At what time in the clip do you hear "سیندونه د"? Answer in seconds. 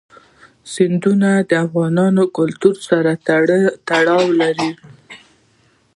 0.73-1.51